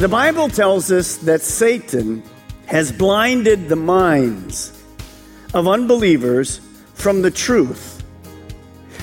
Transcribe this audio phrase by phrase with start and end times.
[0.00, 2.22] The Bible tells us that Satan
[2.64, 4.82] has blinded the minds
[5.52, 6.62] of unbelievers
[6.94, 8.02] from the truth.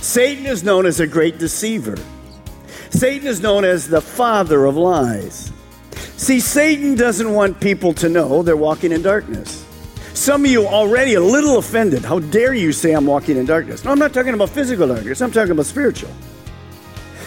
[0.01, 1.97] Satan is known as a great deceiver.
[2.89, 5.51] Satan is known as the father of lies.
[6.15, 9.63] See, Satan doesn't want people to know they're walking in darkness.
[10.15, 12.03] Some of you already a little offended.
[12.05, 13.85] How dare you say I'm walking in darkness?
[13.85, 16.09] No, I'm not talking about physical darkness, I'm talking about spiritual.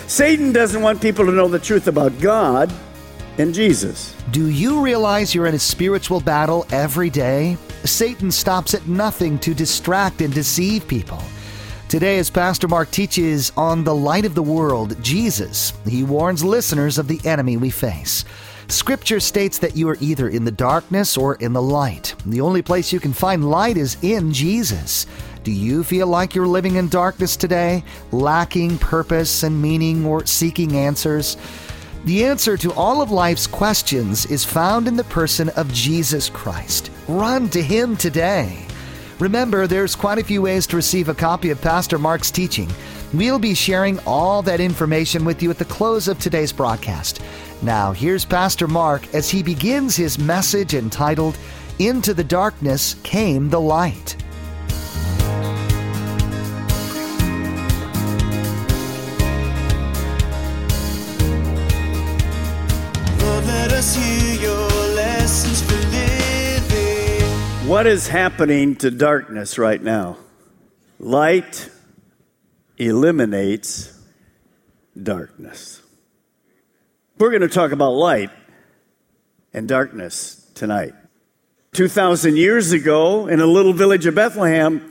[0.09, 2.75] Satan doesn't want people to know the truth about God
[3.39, 4.15] and Jesus.
[4.31, 7.57] Do you realize you're in a spiritual battle every day?
[7.85, 11.23] Satan stops at nothing to distract and deceive people.
[11.89, 16.99] Today, as Pastor Mark teaches on the light of the world, Jesus, he warns listeners
[16.99, 18.25] of the enemy we face.
[18.69, 22.15] Scripture states that you are either in the darkness or in the light.
[22.27, 25.07] The only place you can find light is in Jesus.
[25.43, 30.77] Do you feel like you're living in darkness today, lacking purpose and meaning or seeking
[30.77, 31.37] answers?
[32.07, 36.91] The answer to all of life's questions is found in the person of Jesus Christ.
[37.07, 38.67] Run to Him today.
[39.19, 42.71] Remember, there's quite a few ways to receive a copy of Pastor Mark's teaching.
[43.13, 47.21] We'll be sharing all that information with you at the close of today's broadcast.
[47.61, 51.37] Now, here's Pastor Mark as he begins his message entitled,
[51.81, 54.17] Into the Darkness Came the Light.
[67.71, 70.17] What is happening to darkness right now?
[70.99, 71.71] Light
[72.79, 73.97] eliminates
[75.01, 75.81] darkness.
[77.17, 78.31] We're going to talk about light
[79.55, 80.95] and darkness tonight.
[81.75, 84.89] 2,000 years ago, in a little village of Bethlehem,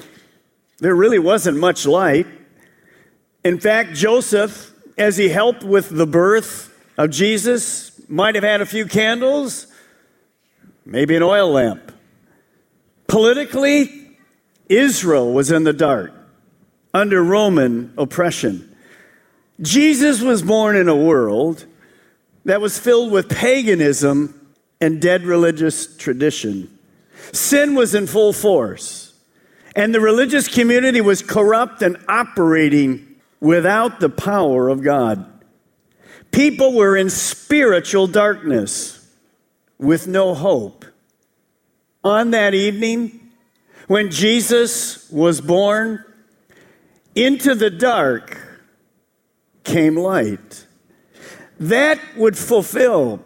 [0.78, 2.28] there really wasn't much light.
[3.44, 8.66] In fact, Joseph, as he helped with the birth of Jesus, might have had a
[8.66, 9.68] few candles,
[10.86, 11.92] maybe an oil lamp.
[13.10, 14.16] Politically,
[14.70, 16.14] Israel was in the dark
[16.94, 18.78] under Roman oppression.
[19.62, 21.66] Jesus was born in a world
[22.46, 26.70] that was filled with paganism and dead religious tradition.
[27.34, 29.14] Sin was in full force,
[29.76, 35.26] and the religious community was corrupt and operating without the power of God.
[36.32, 39.08] People were in spiritual darkness
[39.80, 40.86] with no hope.
[42.04, 43.32] On that evening,
[43.88, 46.04] when Jesus was born,
[47.16, 48.38] into the dark
[49.64, 50.66] came light.
[51.60, 53.22] That would fulfill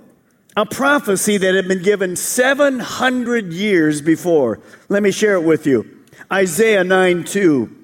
[0.56, 4.60] a prophecy that had been given 700 years before.
[4.90, 6.04] Let me share it with you.
[6.32, 7.78] Isaiah 9 2.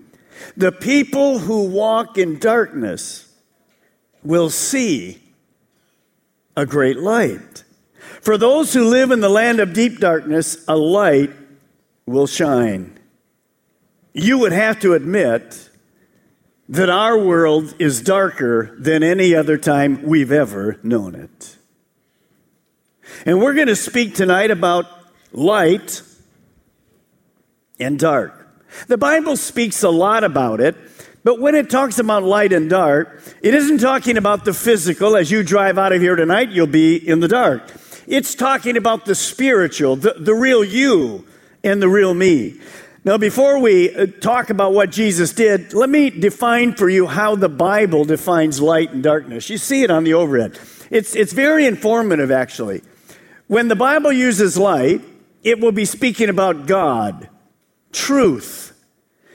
[0.57, 3.31] The people who walk in darkness
[4.23, 5.21] will see
[6.55, 7.63] a great light.
[8.21, 11.31] For those who live in the land of deep darkness, a light
[12.05, 12.97] will shine.
[14.13, 15.69] You would have to admit
[16.67, 21.55] that our world is darker than any other time we've ever known it.
[23.25, 24.85] And we're going to speak tonight about
[25.31, 26.03] light
[27.79, 28.35] and dark.
[28.87, 30.75] The Bible speaks a lot about it,
[31.23, 35.15] but when it talks about light and dark, it isn't talking about the physical.
[35.15, 37.71] As you drive out of here tonight, you'll be in the dark.
[38.09, 41.27] It's talking about the spiritual, the, the real you
[41.63, 42.59] and the real me.
[43.05, 47.35] Now, before we uh, talk about what Jesus did, let me define for you how
[47.35, 49.47] the Bible defines light and darkness.
[49.51, 50.59] You see it on the overhead.
[50.89, 52.81] It's, it's very informative, actually.
[53.45, 55.01] When the Bible uses light,
[55.43, 57.29] it will be speaking about God,
[57.91, 58.73] truth,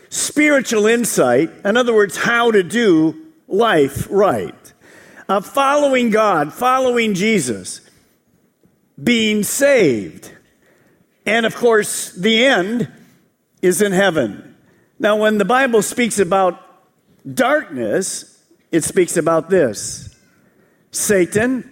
[0.09, 4.73] spiritual insight, in other words, how to do life right,
[5.29, 7.81] uh, following God, following Jesus,
[9.03, 10.31] being saved,
[11.27, 12.91] and of course, the end
[13.63, 14.57] is in heaven.
[14.99, 16.61] Now, when the Bible speaks about
[17.35, 20.17] darkness, it speaks about this
[20.91, 21.71] Satan,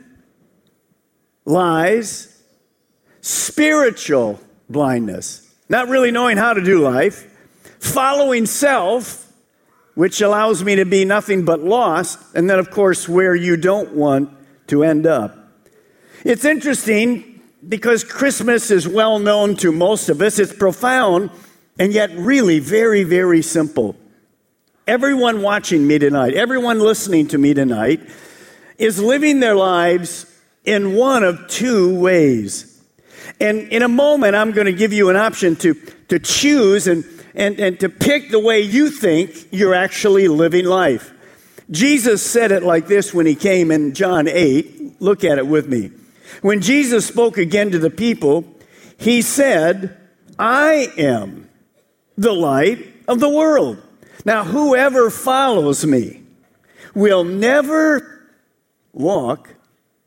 [1.45, 2.43] lies,
[3.21, 7.29] spiritual blindness, not really knowing how to do life,
[7.79, 9.33] following self,
[9.95, 13.93] which allows me to be nothing but lost, and then, of course, where you don't
[13.93, 14.31] want
[14.69, 15.42] to end up.
[16.25, 21.31] It's interesting because Christmas is well known to most of us, it's profound
[21.79, 23.97] and yet really very, very simple.
[24.87, 28.01] Everyone watching me tonight, everyone listening to me tonight,
[28.79, 30.27] is living their lives
[30.65, 32.81] in one of two ways.
[33.41, 35.75] And in a moment, I'm going to give you an option to,
[36.09, 37.05] to choose and,
[37.35, 41.13] and, and to pick the way you think you're actually living life.
[41.71, 45.01] Jesus said it like this when he came in John 8.
[45.01, 45.91] Look at it with me.
[46.41, 48.45] When Jesus spoke again to the people,
[48.99, 49.97] he said,
[50.39, 51.49] I am
[52.17, 53.83] the light of the world.
[54.25, 56.23] Now, whoever follows me
[56.95, 58.29] will never
[58.93, 59.55] walk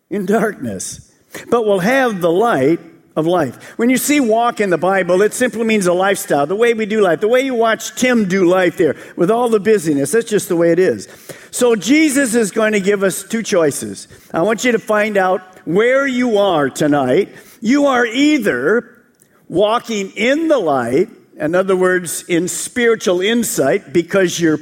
[0.10, 1.14] in darkness,
[1.50, 2.80] but will have the light
[3.16, 3.78] of life.
[3.78, 6.86] When you see walk in the Bible, it simply means a lifestyle, the way we
[6.86, 10.12] do life, the way you watch Tim do life there with all the busyness.
[10.12, 11.08] That's just the way it is.
[11.52, 14.08] So Jesus is going to give us two choices.
[14.34, 17.30] I want you to find out where you are tonight.
[17.62, 19.04] You are either
[19.48, 24.60] walking in the light, in other words, in spiritual insight, because you're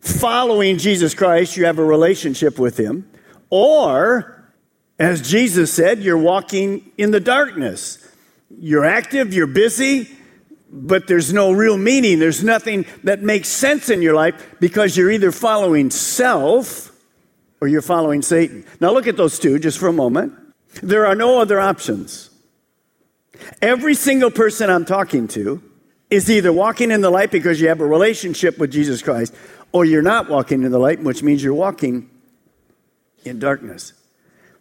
[0.00, 3.10] following Jesus Christ, you have a relationship with Him,
[3.50, 4.35] or
[4.98, 7.98] as Jesus said, you're walking in the darkness.
[8.58, 10.08] You're active, you're busy,
[10.70, 12.18] but there's no real meaning.
[12.18, 16.92] There's nothing that makes sense in your life because you're either following self
[17.60, 18.64] or you're following Satan.
[18.80, 20.32] Now, look at those two just for a moment.
[20.82, 22.30] There are no other options.
[23.60, 25.62] Every single person I'm talking to
[26.10, 29.34] is either walking in the light because you have a relationship with Jesus Christ,
[29.72, 32.08] or you're not walking in the light, which means you're walking
[33.24, 33.92] in darkness.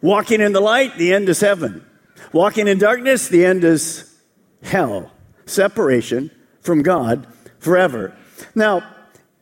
[0.06, 1.84] Walking in the light, the end is heaven.
[2.32, 4.16] Walking in darkness, the end is
[4.62, 5.12] hell,
[5.48, 6.30] separation
[6.62, 7.26] from God
[7.58, 8.16] forever.
[8.54, 8.88] Now,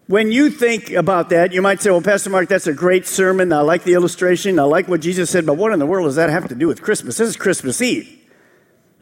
[0.07, 3.51] when you think about that, you might say, Well, Pastor Mark, that's a great sermon.
[3.51, 4.57] I like the illustration.
[4.57, 6.69] I like what Jesus said, but what in the world does that have to do
[6.69, 7.18] with Christmas?
[7.18, 8.23] This is Christmas Eve.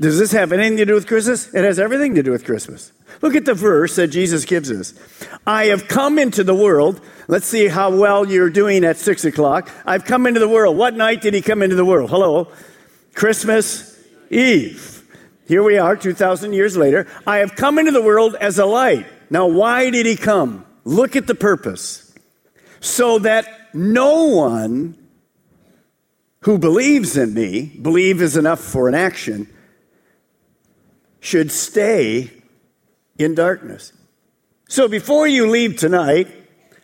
[0.01, 1.53] Does this have anything to do with Christmas?
[1.53, 2.91] It has everything to do with Christmas.
[3.21, 4.95] Look at the verse that Jesus gives us.
[5.45, 6.99] I have come into the world.
[7.27, 9.69] Let's see how well you're doing at six o'clock.
[9.85, 10.75] I've come into the world.
[10.75, 12.09] What night did he come into the world?
[12.09, 12.47] Hello?
[13.13, 13.95] Christmas
[14.31, 15.07] Eve.
[15.47, 17.05] Here we are, 2,000 years later.
[17.27, 19.05] I have come into the world as a light.
[19.29, 20.65] Now, why did he come?
[20.83, 22.11] Look at the purpose.
[22.79, 23.45] So that
[23.75, 24.97] no one
[26.39, 29.47] who believes in me, believe is enough for an action,
[31.21, 32.29] should stay
[33.17, 33.93] in darkness.
[34.67, 36.27] So before you leave tonight,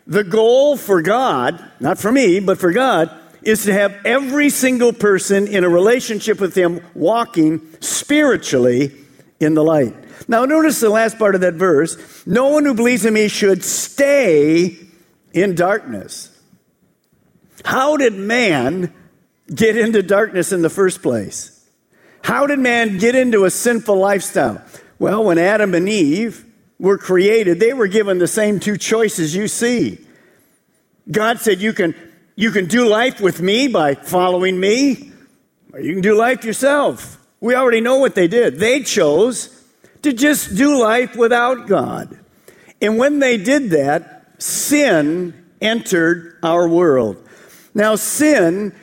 [0.06, 3.12] the goal for God, not for me, but for God,
[3.42, 8.94] is to have every single person in a relationship with Him walking spiritually
[9.40, 9.96] in the light.
[10.28, 13.64] Now, notice the last part of that verse no one who believes in me should
[13.64, 14.78] stay
[15.34, 16.32] in darkness.
[17.66, 18.94] How did man
[19.54, 21.57] get into darkness in the first place?
[22.28, 24.62] How did man get into a sinful lifestyle?
[25.00, 26.44] Well, when Adam and Eve
[26.78, 30.06] were created, they were given the same two choices you see.
[31.10, 31.96] God said, You can,
[32.36, 35.14] you can do life with me by following me,
[35.72, 37.18] or you can do life yourself.
[37.40, 38.60] We already know what they did.
[38.60, 39.64] They chose
[40.02, 42.20] to just do life without God.
[42.82, 47.26] And when they did that, sin entered our world.
[47.74, 48.76] Now, sin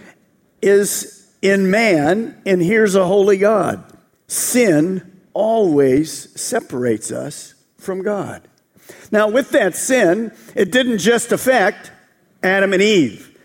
[0.62, 1.13] is
[1.44, 3.84] in man, and here's a holy God.
[4.26, 8.48] Sin always separates us from God.
[9.12, 11.92] Now, with that sin, it didn't just affect
[12.42, 13.38] Adam and Eve.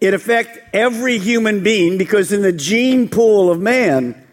[0.00, 4.26] It affected every human being because in the gene pool of man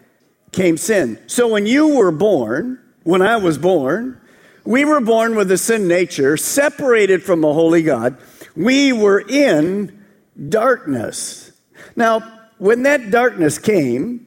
[0.52, 1.18] came sin.
[1.26, 4.18] So when you were born, when I was born,
[4.64, 8.16] we were born with a sin nature, separated from a holy God.
[8.56, 10.02] We were in
[10.48, 11.52] darkness.
[11.94, 14.26] Now, when that darkness came,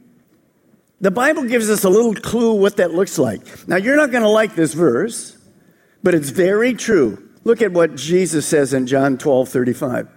[1.02, 3.68] the Bible gives us a little clue what that looks like.
[3.68, 5.38] Now, you're not going to like this verse,
[6.04, 7.30] but it's very true.
[7.44, 10.10] Look at what Jesus says in John 12 35.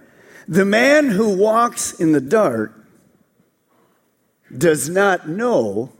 [0.47, 2.73] The man who walks in the dark
[4.55, 5.91] does not know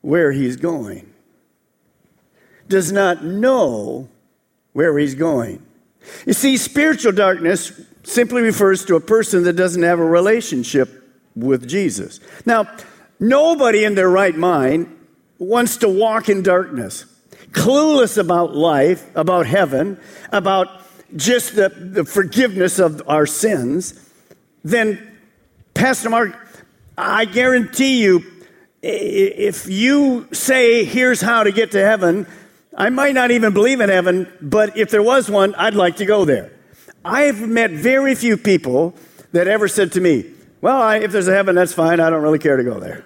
[0.00, 1.12] where he's going,
[2.68, 4.08] does not know
[4.72, 5.66] where he's going.
[6.24, 10.88] You see, spiritual darkness simply refers to a person that doesn't have a relationship
[11.34, 12.20] with Jesus.
[12.46, 12.66] Now,
[13.18, 14.96] nobody in their right mind
[15.38, 17.04] wants to walk in darkness,
[17.52, 19.98] clueless about life, about heaven,
[20.32, 20.68] about
[21.16, 24.08] just the, the forgiveness of our sins.
[24.64, 25.18] Then,
[25.74, 26.36] Pastor Mark,
[26.96, 28.24] I guarantee you,
[28.82, 32.26] If you say, here's how to get to heaven,
[32.74, 36.06] I might not even believe in heaven, but if there was one, I'd like to
[36.06, 36.50] go there.
[37.04, 38.94] I have met very few people
[39.32, 40.26] that ever said to me,
[40.60, 42.00] Well, I, if there's a heaven, that's fine.
[42.00, 43.04] I don't really care to go there.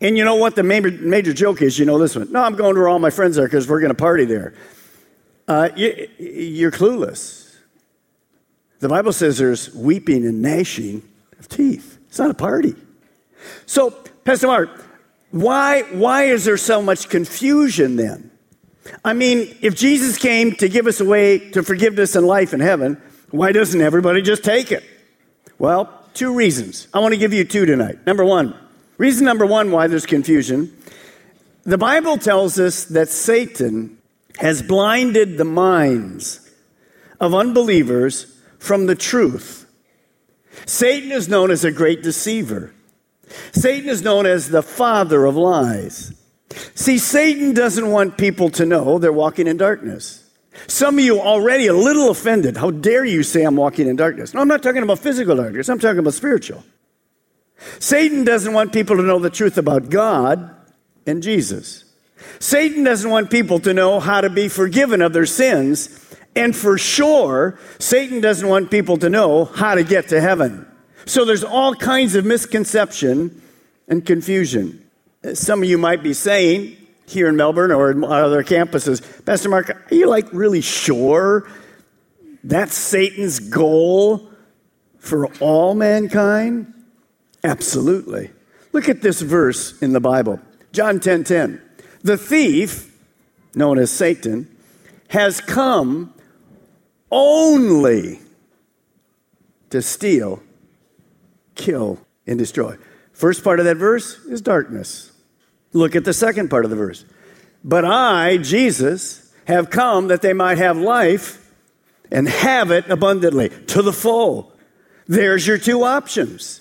[0.00, 0.56] And you know what?
[0.56, 2.32] The major, major joke is, you know this one.
[2.32, 4.54] No, I'm going to where all my friends are because we're going to party there.
[5.46, 7.54] Uh, you, you're clueless.
[8.78, 11.02] The Bible says there's weeping and gnashing
[11.38, 11.98] of teeth.
[12.08, 12.74] It's not a party.
[13.66, 13.90] So,
[14.24, 14.70] Pastor Mark,
[15.30, 18.29] why, why is there so much confusion then?
[19.04, 22.60] I mean, if Jesus came to give us a way to forgiveness and life in
[22.60, 24.84] heaven, why doesn't everybody just take it?
[25.58, 26.88] Well, two reasons.
[26.92, 28.04] I want to give you two tonight.
[28.06, 28.54] Number one,
[28.98, 30.76] reason number one why there's confusion
[31.64, 33.98] the Bible tells us that Satan
[34.38, 36.50] has blinded the minds
[37.20, 39.70] of unbelievers from the truth.
[40.66, 42.72] Satan is known as a great deceiver.
[43.52, 46.12] Satan is known as the father of lies.
[46.74, 50.24] See, Satan doesn't want people to know they're walking in darkness.
[50.66, 52.56] Some of you already a little offended.
[52.56, 54.34] How dare you say I'm walking in darkness?
[54.34, 55.68] No, I'm not talking about physical darkness.
[55.68, 56.64] I'm talking about spiritual.
[57.78, 60.54] Satan doesn't want people to know the truth about God
[61.06, 61.84] and Jesus.
[62.38, 65.96] Satan doesn't want people to know how to be forgiven of their sins.
[66.34, 70.66] And for sure, Satan doesn't want people to know how to get to heaven.
[71.06, 73.42] So there's all kinds of misconception
[73.88, 74.89] and confusion.
[75.34, 79.70] Some of you might be saying here in Melbourne or in other campuses, Pastor Mark,
[79.70, 81.48] are you like really sure
[82.42, 84.30] that's Satan's goal
[84.98, 86.72] for all mankind?
[87.44, 88.30] Absolutely.
[88.72, 90.40] Look at this verse in the Bible.
[90.72, 91.02] John 10:10.
[91.02, 91.62] 10, 10.
[92.02, 92.96] The thief,
[93.54, 94.48] known as Satan,
[95.08, 96.14] has come
[97.10, 98.20] only
[99.70, 100.42] to steal,
[101.56, 102.76] kill, and destroy.
[103.12, 105.09] First part of that verse is darkness.
[105.72, 107.04] Look at the second part of the verse.
[107.62, 111.52] But I, Jesus, have come that they might have life
[112.10, 114.52] and have it abundantly to the full.
[115.06, 116.60] There's your two options.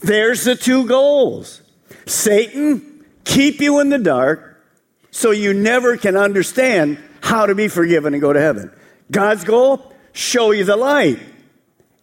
[0.00, 1.62] There's the two goals.
[2.06, 4.62] Satan, keep you in the dark
[5.10, 8.72] so you never can understand how to be forgiven and go to heaven.
[9.10, 11.18] God's goal, show you the light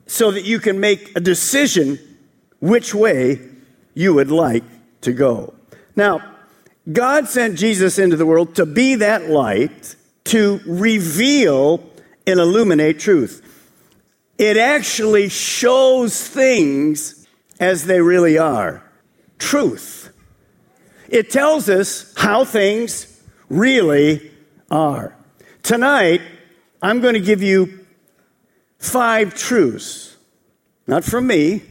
[0.07, 1.99] so that you can make a decision
[2.59, 3.39] which way
[3.93, 4.63] you would like
[5.01, 5.53] to go.
[5.95, 6.34] Now,
[6.91, 11.83] God sent Jesus into the world to be that light, to reveal
[12.27, 13.41] and illuminate truth.
[14.37, 17.27] It actually shows things
[17.59, 18.83] as they really are
[19.37, 20.11] truth.
[21.09, 24.31] It tells us how things really
[24.71, 25.15] are.
[25.63, 26.21] Tonight,
[26.81, 27.85] I'm going to give you
[28.79, 30.17] five truths,
[30.87, 31.61] not from me,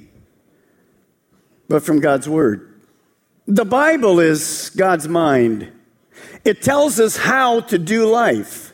[1.68, 2.74] but from God's Word.
[3.47, 5.71] The Bible is God's mind.
[6.47, 8.73] It tells us how to do life.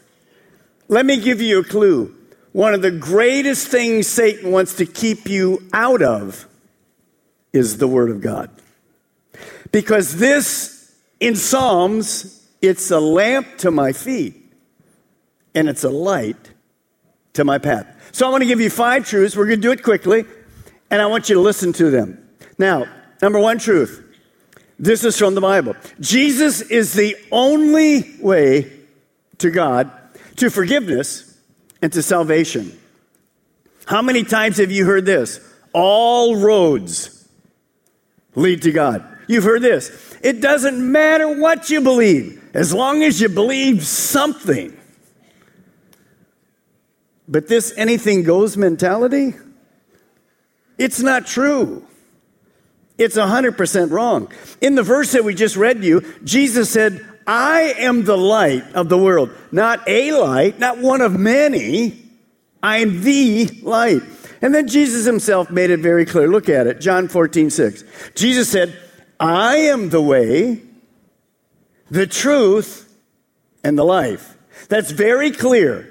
[0.86, 2.14] Let me give you a clue.
[2.52, 6.46] One of the greatest things Satan wants to keep you out of
[7.52, 8.50] is the Word of God.
[9.72, 14.36] Because this, in Psalms, it's a lamp to my feet
[15.52, 16.52] and it's a light
[17.32, 17.86] to my path.
[18.12, 19.36] So I want to give you five truths.
[19.36, 20.24] We're going to do it quickly,
[20.90, 22.28] and I want you to listen to them.
[22.58, 22.86] Now,
[23.20, 24.04] number one truth
[24.80, 25.76] this is from the Bible.
[26.00, 28.72] Jesus is the only way
[29.36, 29.90] to God,
[30.36, 31.38] to forgiveness,
[31.82, 32.78] and to salvation.
[33.84, 35.38] How many times have you heard this?
[35.74, 37.28] All roads
[38.34, 39.04] lead to God.
[39.28, 40.16] You've heard this.
[40.22, 44.74] It doesn't matter what you believe, as long as you believe something.
[47.28, 49.34] But this anything goes mentality,
[50.78, 51.86] it's not true.
[53.00, 54.30] It's 100% wrong.
[54.60, 58.90] In the verse that we just read you, Jesus said, I am the light of
[58.90, 59.30] the world.
[59.50, 62.04] Not a light, not one of many.
[62.62, 64.02] I am the light.
[64.42, 66.28] And then Jesus himself made it very clear.
[66.28, 67.84] Look at it, John 14, 6.
[68.14, 68.78] Jesus said,
[69.18, 70.60] I am the way,
[71.90, 72.94] the truth,
[73.64, 74.36] and the life.
[74.68, 75.88] That's very clear.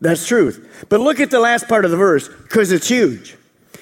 [0.00, 0.86] That's truth.
[0.88, 3.36] But look at the last part of the verse, because it's huge.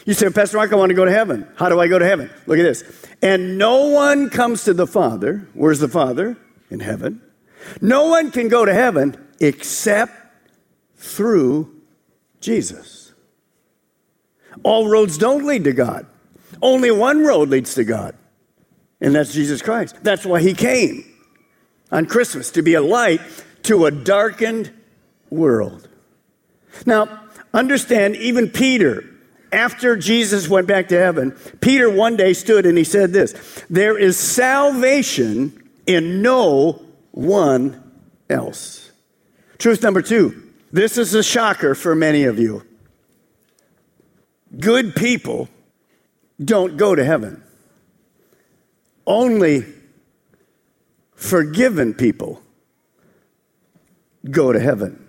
[0.04, 1.49] You say, Pastor Mark, I want to go to heaven.
[1.56, 2.30] How do I go to heaven?
[2.46, 2.84] Look at this.
[3.23, 5.49] And no one comes to the Father.
[5.54, 6.37] Where's the Father?
[6.70, 7.23] In heaven.
[7.80, 10.12] No one can go to heaven except
[10.96, 11.82] through
[12.40, 13.14] Jesus.
[14.62, 16.06] All roads don't lead to God.
[16.62, 18.14] Only one road leads to God,
[19.00, 19.96] and that's Jesus Christ.
[20.02, 21.04] That's why he came
[21.90, 23.20] on Christmas to be a light
[23.64, 24.73] to a darkened
[25.30, 25.88] world.
[26.87, 27.20] Now,
[27.52, 29.04] understand, even Peter
[29.54, 31.30] after Jesus went back to heaven,
[31.61, 36.82] Peter one day stood and he said this There is salvation in no
[37.12, 37.92] one
[38.28, 38.90] else.
[39.58, 40.42] Truth number two
[40.73, 42.64] this is a shocker for many of you.
[44.58, 45.49] Good people
[46.44, 47.42] don't go to heaven,
[49.06, 49.64] only
[51.14, 52.42] forgiven people
[54.30, 55.00] go to heaven.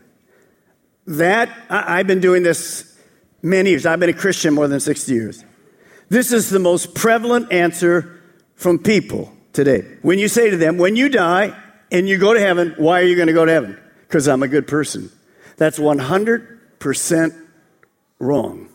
[1.08, 2.95] That, I, have been doing this
[3.46, 3.86] many years.
[3.86, 5.46] I've been a Christian more than 60 years.
[6.10, 8.20] This is the most prevalent answer
[8.56, 9.98] from people today.
[10.02, 11.56] When you say to them, when you die
[11.92, 13.80] and you go to heaven, why are you going to go to heaven?
[14.08, 15.12] Because I'm a good person.
[15.58, 17.48] That's 100%
[18.20, 18.70] wrong.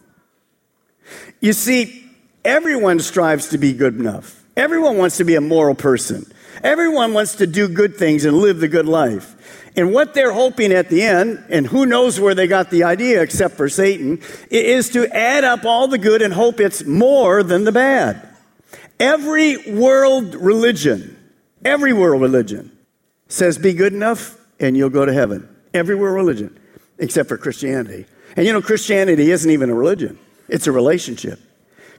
[1.40, 2.04] You see,
[2.44, 4.44] everyone strives to be good enough.
[4.56, 6.30] Everyone wants to be a moral person.
[6.62, 9.36] Everyone wants to do good things and live the good life.
[9.76, 13.22] And what they're hoping at the end, and who knows where they got the idea
[13.22, 17.64] except for Satan, is to add up all the good and hope it's more than
[17.64, 18.28] the bad.
[18.98, 21.16] Every world religion,
[21.64, 22.76] every world religion
[23.28, 25.48] says be good enough and you'll go to heaven.
[25.72, 26.58] Every world religion,
[26.98, 28.06] except for Christianity.
[28.36, 31.38] And you know, Christianity isn't even a religion, it's a relationship.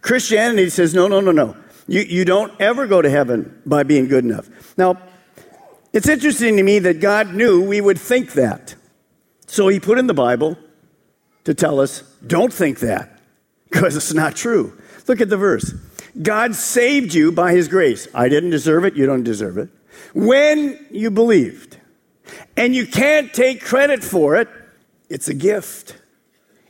[0.01, 1.55] Christianity says, no, no, no, no.
[1.87, 4.49] You, you don't ever go to heaven by being good enough.
[4.77, 4.97] Now,
[5.93, 8.75] it's interesting to me that God knew we would think that.
[9.47, 10.57] So he put in the Bible
[11.43, 13.19] to tell us, don't think that,
[13.69, 14.77] because it's not true.
[15.07, 15.73] Look at the verse.
[16.21, 18.07] God saved you by his grace.
[18.13, 19.69] I didn't deserve it, you don't deserve it.
[20.13, 21.77] When you believed.
[22.55, 24.47] And you can't take credit for it,
[25.09, 25.97] it's a gift.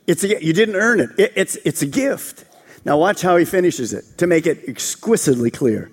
[0.06, 1.10] It's a, you didn't earn it.
[1.18, 2.44] it it's, it's a gift.
[2.84, 5.90] Now, watch how he finishes it to make it exquisitely clear.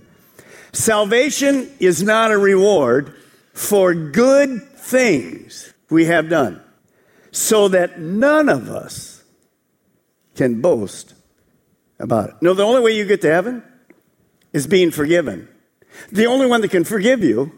[0.72, 3.16] Salvation is not a reward
[3.60, 6.62] for good things we have done,
[7.30, 9.22] so that none of us
[10.34, 11.14] can boast
[12.00, 12.36] about it.
[12.42, 13.62] No, the only way you get to heaven
[14.54, 15.50] is being forgiven.
[16.10, 17.52] The only one that can forgive you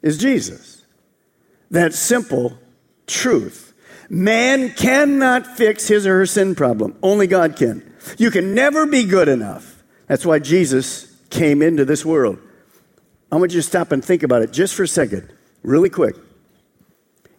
[0.00, 0.86] is Jesus.
[1.72, 2.56] That simple
[3.08, 3.74] truth.
[4.08, 7.92] Man cannot fix his or her sin problem, only God can.
[8.16, 9.82] You can never be good enough.
[10.06, 12.38] That's why Jesus came into this world.
[13.32, 16.16] I want you to stop and think about it just for a second, really quick.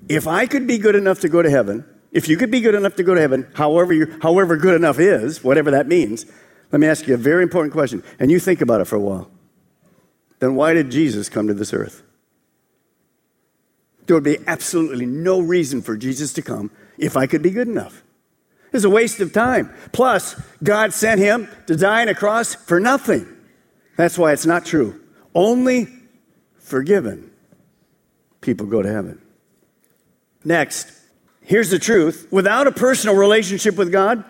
[0.09, 2.73] If I could be good enough to go to heaven, if you could be good
[2.73, 6.25] enough to go to heaven, however, you, however good enough is, whatever that means,
[6.71, 8.99] let me ask you a very important question, and you think about it for a
[8.99, 9.29] while.
[10.39, 12.01] Then why did Jesus come to this earth?
[14.07, 17.67] There would be absolutely no reason for Jesus to come if I could be good
[17.67, 18.03] enough.
[18.73, 19.71] It's a waste of time.
[19.91, 23.27] Plus, God sent him to die on a cross for nothing.
[23.95, 25.02] That's why it's not true.
[25.35, 25.87] Only
[26.59, 27.31] forgiven
[28.41, 29.21] people go to heaven.
[30.43, 30.91] Next,
[31.41, 34.23] here's the truth without a personal relationship with God,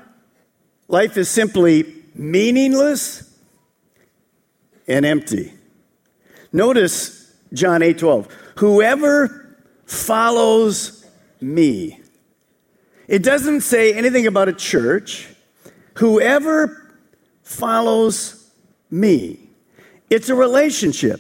[0.88, 3.30] life is simply meaningless
[4.88, 5.54] and empty.
[6.52, 8.28] Notice John 8 12.
[8.58, 11.06] Whoever follows
[11.42, 12.00] me.
[13.08, 15.28] It doesn't say anything about a church.
[15.96, 16.96] Whoever
[17.44, 18.50] follows
[18.90, 19.43] me.
[20.14, 21.20] It's a relationship.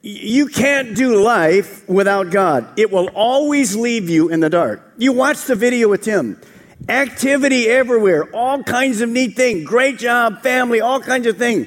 [0.00, 2.78] You can't do life without God.
[2.78, 4.80] It will always leave you in the dark.
[4.96, 6.40] You watch the video with Tim.
[6.88, 9.64] Activity everywhere, all kinds of neat things.
[9.64, 11.66] Great job, family, all kinds of things.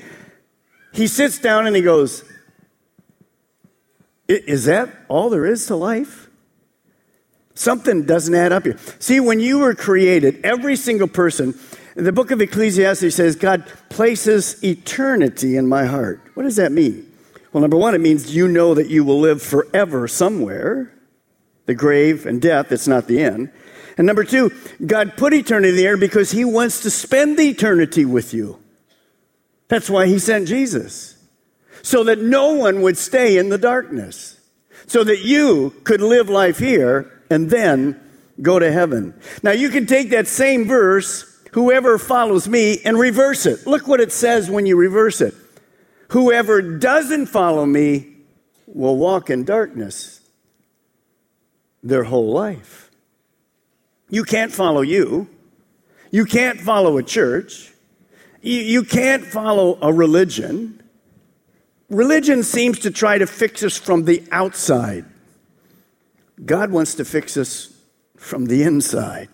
[0.93, 2.23] He sits down and he goes,
[4.29, 6.29] Is that all there is to life?
[7.53, 8.77] Something doesn't add up here.
[8.97, 11.53] See, when you were created, every single person,
[11.95, 16.21] the book of Ecclesiastes says, God places eternity in my heart.
[16.34, 17.12] What does that mean?
[17.51, 20.93] Well, number one, it means you know that you will live forever somewhere.
[21.65, 23.51] The grave and death, it's not the end.
[23.97, 24.51] And number two,
[24.86, 28.58] God put eternity there because He wants to spend the eternity with you.
[29.67, 31.17] That's why He sent Jesus,
[31.82, 34.39] so that no one would stay in the darkness,
[34.88, 37.99] so that you could live life here and then
[38.41, 39.13] go to heaven.
[39.43, 43.65] Now, you can take that same verse, whoever follows me, and reverse it.
[43.67, 45.33] Look what it says when you reverse it.
[46.09, 48.15] Whoever doesn't follow me
[48.67, 50.21] will walk in darkness
[51.83, 52.91] their whole life.
[54.09, 55.27] You can't follow you.
[56.11, 57.71] You can't follow a church.
[58.41, 60.81] You, you can't follow a religion.
[61.89, 65.05] Religion seems to try to fix us from the outside.
[66.45, 67.73] God wants to fix us
[68.17, 69.29] from the inside.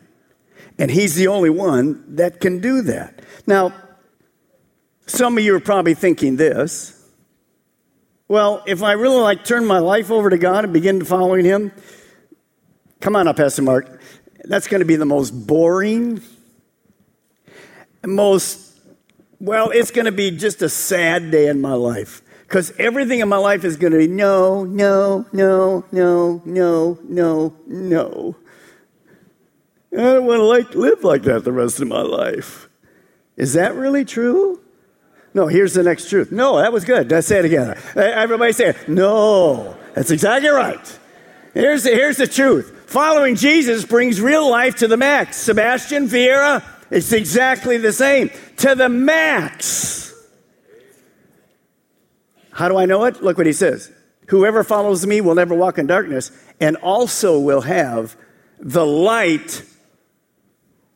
[0.80, 3.22] And He's the only one that can do that.
[3.46, 3.74] Now,
[5.06, 6.94] some of you are probably thinking this.
[8.28, 11.72] Well, if I really like turn my life over to God and begin following Him,
[13.00, 14.02] come on up, Pastor Mark.
[14.44, 16.22] That's going to be the most boring
[18.08, 18.80] most,
[19.40, 22.22] well, it's going to be just a sad day in my life.
[22.42, 27.54] Because everything in my life is going to be no, no, no, no, no, no,
[27.68, 28.36] no.
[29.94, 32.70] I don't want to like live like that the rest of my life.
[33.36, 34.62] Is that really true?
[35.34, 36.32] No, here's the next truth.
[36.32, 37.12] No, that was good.
[37.12, 37.78] Let's say it again.
[37.96, 38.90] Everybody say it.
[38.90, 41.00] No, that's exactly right.
[41.54, 42.86] Here's the, here's the truth.
[42.88, 45.38] Following Jesus brings real life to the max.
[45.38, 48.32] Sebastian Vieira, it's exactly the same.
[48.58, 50.14] To the max.
[52.52, 53.22] How do I know it?
[53.22, 53.92] Look what he says.
[54.30, 58.18] Whoever follows me will never walk in darkness and also will have
[58.60, 59.64] the light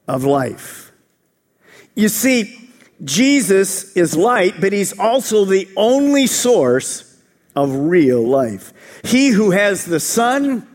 [0.08, 0.92] of life.
[1.96, 2.70] You see,
[3.04, 7.20] Jesus is light, but he's also the only source
[7.56, 8.74] of real life.
[9.04, 10.68] He who has the Son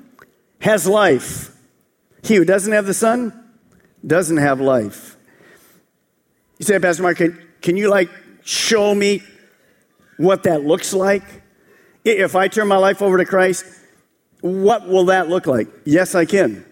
[0.60, 1.56] has life.
[2.22, 3.32] He who doesn't have the Son
[4.04, 5.16] doesn't have life.
[6.58, 8.10] You say, Pastor Mark, can, can you like
[8.42, 9.22] show me
[10.16, 11.22] what that looks like?
[12.04, 13.64] If I turn my life over to Christ,
[14.40, 15.68] what will that look like?
[15.84, 16.64] Yes, I can.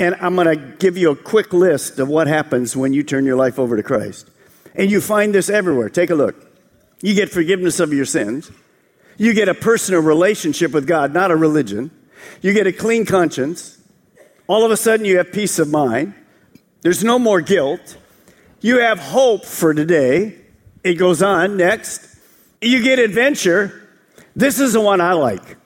[0.00, 3.24] And I'm going to give you a quick list of what happens when you turn
[3.24, 4.28] your life over to Christ.
[4.74, 5.88] And you find this everywhere.
[5.88, 6.50] Take a look.
[7.00, 8.50] You get forgiveness of your sins.
[9.16, 11.90] You get a personal relationship with God, not a religion.
[12.42, 13.78] You get a clean conscience.
[14.46, 16.14] All of a sudden, you have peace of mind.
[16.82, 17.96] There's no more guilt.
[18.60, 20.38] You have hope for today.
[20.82, 22.18] It goes on next.
[22.60, 23.88] You get adventure.
[24.34, 25.56] This is the one I like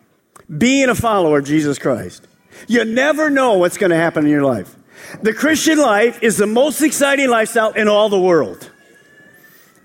[0.57, 2.27] being a follower of Jesus Christ.
[2.67, 4.75] You never know what's going to happen in your life.
[5.23, 8.71] The Christian life is the most exciting lifestyle in all the world.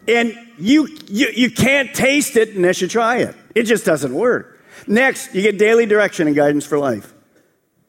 [0.08, 3.36] And you, you, you can't taste it unless you try it.
[3.56, 4.60] It just doesn't work.
[4.88, 7.14] Next, you get daily direction and guidance for life.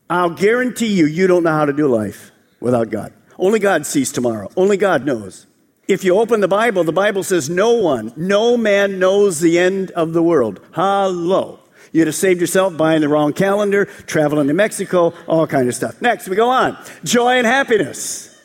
[0.09, 3.12] I'll guarantee you, you don't know how to do life without God.
[3.38, 4.49] Only God sees tomorrow.
[4.57, 5.47] Only God knows.
[5.88, 9.90] If you open the Bible, the Bible says no one, no man knows the end
[9.92, 10.61] of the world.
[10.73, 11.59] Hello.
[11.94, 16.02] You'd have saved yourself buying the wrong calendar, traveling to Mexico, all kind of stuff.
[16.02, 16.76] Next, we go on.
[17.04, 18.37] Joy and happiness.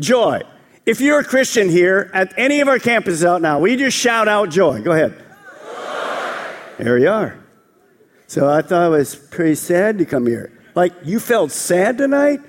[0.00, 0.42] Joy.
[0.84, 4.26] If you're a Christian here at any of our campuses out now, we just shout
[4.26, 4.82] out joy.
[4.82, 5.16] Go ahead.
[5.16, 6.84] Joy.
[6.84, 7.38] There you are.
[8.26, 10.50] So I thought it was pretty sad to come here.
[10.74, 12.40] Like, you felt sad tonight?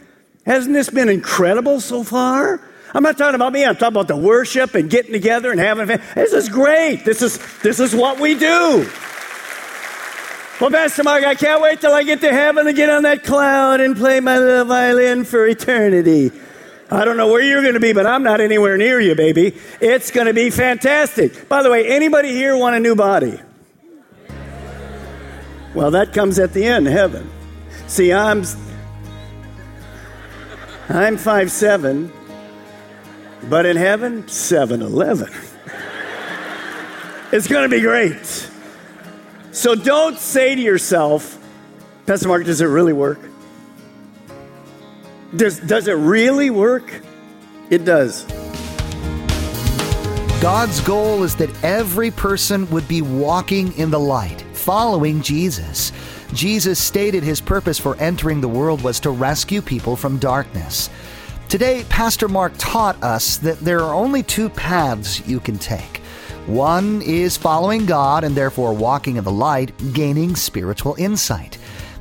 [0.43, 2.67] Hasn't this been incredible so far?
[2.95, 3.63] I'm not talking about me.
[3.63, 6.01] I'm talking about the worship and getting together and having fun.
[6.15, 7.05] This is great.
[7.05, 8.89] This is, this is what we do.
[10.62, 13.26] Well, Pastor Mark, I can't wait till I get to heaven to get on that
[13.26, 16.32] cloud and play my little violin for eternity.
[16.89, 19.54] I don't know where you're going to be, but I'm not anywhere near you, baby.
[19.82, 21.50] It's going to be fantastic.
[21.50, 23.38] By the way, anybody here want a new body?
[25.74, 27.30] Well, that comes at the end, heaven.
[27.88, 28.46] See, I'm
[30.88, 32.13] I'm five seven.
[33.50, 35.30] But in heaven, seven eleven.
[37.32, 38.50] It's going to be great.
[39.56, 41.41] So don't say to yourself,
[42.06, 43.20] Pastor Mark, does it really work?
[45.34, 47.02] Does, does it really work?
[47.70, 48.26] It does.
[50.41, 55.94] God's goal is that every person would be walking in the light, following Jesus.
[56.34, 60.89] Jesus stated his purpose for entering the world was to rescue people from darkness.
[61.48, 66.02] Today, Pastor Mark taught us that there are only two paths you can take.
[66.47, 71.58] One is following God and therefore walking in the light, gaining spiritual insight.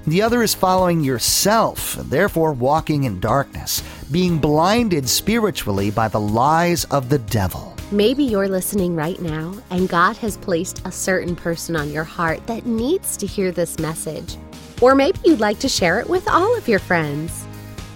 [0.07, 6.21] The other is following yourself, and therefore walking in darkness, being blinded spiritually by the
[6.21, 7.75] lies of the devil.
[7.91, 12.47] Maybe you're listening right now, and God has placed a certain person on your heart
[12.47, 14.37] that needs to hear this message.
[14.83, 17.44] Or maybe you'd like to share it with all of your friends.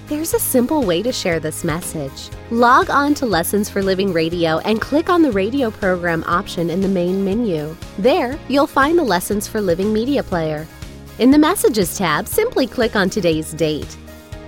[0.09, 2.31] There's a simple way to share this message.
[2.51, 6.81] Log on to Lessons for Living Radio and click on the radio program option in
[6.81, 7.77] the main menu.
[7.99, 10.66] There, you'll find the Lessons for Living media player.
[11.18, 13.99] In the Messages tab, simply click on today's date.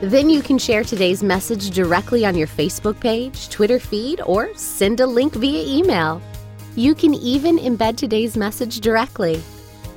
[0.01, 5.01] Then you can share today's message directly on your Facebook page, Twitter feed, or send
[5.01, 6.23] a link via email.
[6.75, 9.42] You can even embed today's message directly.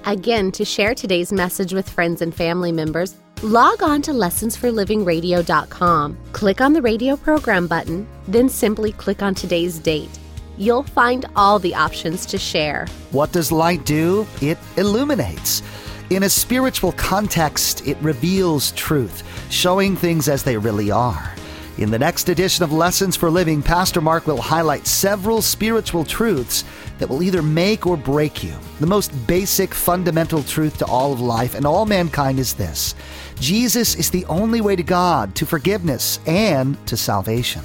[0.05, 6.61] Again, to share today's message with friends and family members, Log on to lessonsforlivingradio.com, click
[6.61, 10.17] on the radio program button, then simply click on today's date.
[10.57, 12.87] You'll find all the options to share.
[13.11, 14.25] What does light do?
[14.41, 15.61] It illuminates.
[16.09, 21.35] In a spiritual context, it reveals truth, showing things as they really are.
[21.79, 26.63] In the next edition of Lessons for Living, Pastor Mark will highlight several spiritual truths
[26.99, 28.53] that will either make or break you.
[28.79, 32.93] The most basic, fundamental truth to all of life and all mankind is this
[33.39, 37.63] Jesus is the only way to God, to forgiveness, and to salvation.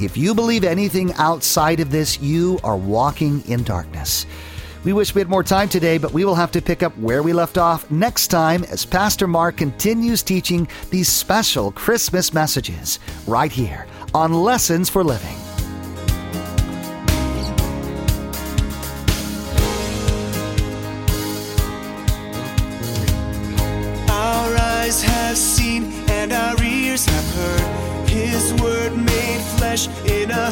[0.00, 4.24] If you believe anything outside of this, you are walking in darkness.
[4.84, 7.22] We wish we had more time today, but we will have to pick up where
[7.22, 13.50] we left off next time as Pastor Mark continues teaching these special Christmas messages right
[13.50, 15.36] here on Lessons for Living.
[24.10, 30.50] Our eyes have seen and our ears have heard His word made flesh in a